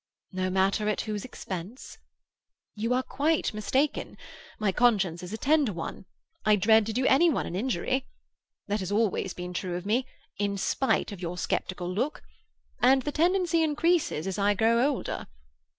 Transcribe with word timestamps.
"No 0.31 0.49
matter 0.49 0.89
at 0.89 1.01
whose 1.01 1.23
expense?" 1.23 1.99
"You 2.73 2.91
are 2.95 3.03
quite 3.03 3.53
mistaken. 3.53 4.17
My 4.57 4.71
conscience 4.71 5.21
is 5.21 5.31
a 5.31 5.37
tender 5.37 5.71
one. 5.71 6.05
I 6.43 6.55
dread 6.55 6.87
to 6.87 6.91
do 6.93 7.05
any 7.05 7.29
one 7.29 7.45
an 7.45 7.55
injury. 7.55 8.07
That 8.65 8.79
has 8.79 8.91
always 8.91 9.35
been 9.35 9.53
true 9.53 9.75
of 9.75 9.85
me, 9.85 10.07
in 10.39 10.57
spite 10.57 11.11
of 11.11 11.21
your 11.21 11.37
sceptical 11.37 11.87
look; 11.93 12.23
and 12.81 13.03
the 13.03 13.11
tendency 13.11 13.61
increases 13.61 14.25
as 14.25 14.39
I 14.39 14.55
grow 14.55 14.83
older. 14.89 15.27